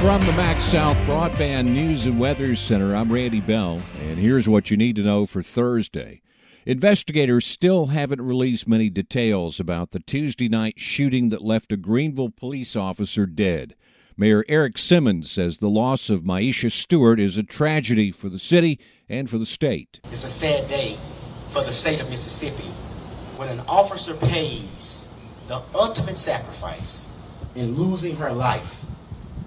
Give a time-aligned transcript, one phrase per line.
[0.00, 4.76] From the MaxxSouth Broadband News and Weather Center, I'm Randy Bell, and here's what you
[4.76, 6.20] need to know for Thursday.
[6.66, 12.28] Investigators still haven't released many details about the Tuesday night shooting that left a Greenville
[12.28, 13.74] police officer dead.
[14.18, 18.78] Mayor Errick Simmons says the loss of Myiesha Stewart is a tragedy for the city
[19.08, 20.00] and for the state.
[20.12, 20.98] It's a sad day
[21.50, 22.70] for the state of Mississippi
[23.36, 25.08] when an officer pays
[25.48, 27.08] the ultimate sacrifice
[27.54, 28.84] in losing her life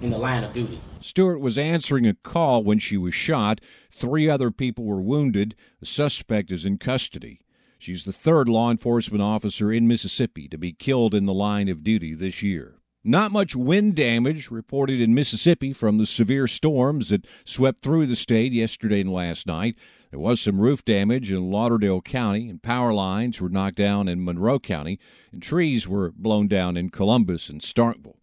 [0.02, 0.80] in the line of duty.
[1.00, 3.60] Stewart was answering a call when she was shot.
[3.90, 5.54] Three other people were wounded.
[5.80, 7.40] The suspect is in custody.
[7.78, 11.82] She's the third law enforcement officer in Mississippi to be killed in the line of
[11.82, 12.76] duty this year.
[13.02, 18.16] Not much wind damage reported in Mississippi from the severe storms that swept through the
[18.16, 19.78] state yesterday and last night.
[20.10, 24.22] There was some roof damage in Lauderdale County, and power lines were knocked down in
[24.22, 24.98] Monroe County,
[25.32, 28.19] and trees were blown down in Columbus and Starkville.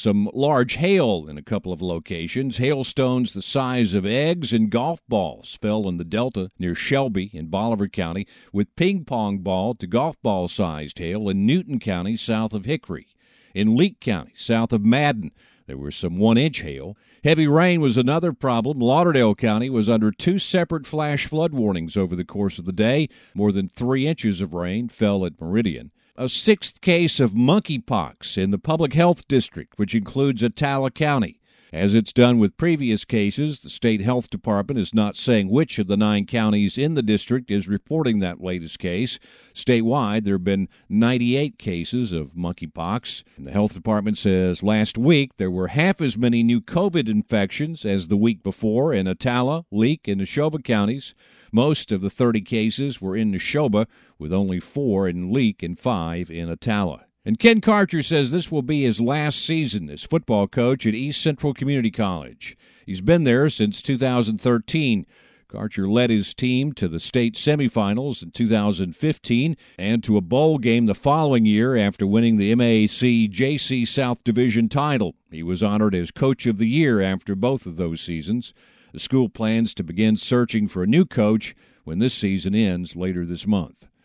[0.00, 2.56] Some large hail in a couple of locations.
[2.56, 7.48] Hailstones the size of eggs and golf balls fell in the Delta near Shelby in
[7.48, 12.54] Bolivar County, with ping pong ball to golf ball sized hail in Newton County south
[12.54, 13.08] of Hickory.
[13.54, 15.32] In Leake County, south of Madden,
[15.66, 16.96] there was some one inch hail.
[17.22, 18.78] Heavy rain was another problem.
[18.78, 23.06] Lauderdale County was under two separate flash flood warnings over the course of the day.
[23.34, 25.90] More than three inches of rain fell at Meridian.
[26.20, 31.39] A sixth case of monkeypox in the public health district, which includes Attala County.
[31.72, 35.86] As it's done with previous cases, the state health department is not saying which of
[35.86, 39.20] the nine counties in the district is reporting that latest case.
[39.54, 43.22] Statewide, there have been 98 cases of monkeypox.
[43.36, 47.84] And the health department says last week there were half as many new COVID infections
[47.84, 51.14] as the week before in Attala, Leake, and Neshoba counties.
[51.52, 53.86] Most of the 30 cases were in Neshoba,
[54.18, 57.04] with only four in Leake and five in Attala.
[57.24, 61.20] And Ken Karcher says this will be his last season as football coach at East
[61.20, 62.56] Central Community College.
[62.86, 65.04] He's been there since 2013.
[65.46, 70.86] Karcher led his team to the state semifinals in 2015 and to a bowl game
[70.86, 75.14] the following year after winning the MACJC South Division title.
[75.30, 78.54] He was honored as Coach of the Year after both of those seasons.
[78.94, 81.54] The school plans to begin searching for a new coach
[81.84, 83.89] when this season ends later this month.